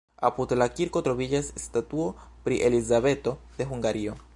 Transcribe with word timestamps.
Apud 0.27 0.53
la 0.61 0.67
kirko 0.77 1.03
troviĝas 1.09 1.51
statuo 1.65 2.09
pri 2.49 2.61
Elizabeto 2.71 3.37
de 3.61 3.71
Hungario. 3.75 4.23